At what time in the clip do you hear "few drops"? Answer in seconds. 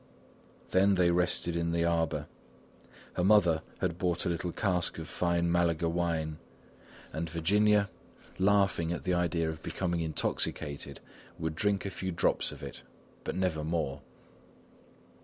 11.91-12.51